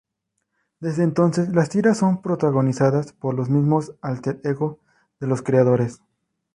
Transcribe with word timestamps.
Desde 0.79 1.03
entonces 1.03 1.49
las 1.49 1.69
tiras 1.69 1.99
son 1.99 2.23
protagonizadas 2.23 3.13
por 3.13 3.35
los 3.35 3.51
mismos 3.51 3.91
álter 4.01 4.41
ego 4.43 4.79
de 5.19 5.27
los 5.27 5.43
creadores. 5.43 6.01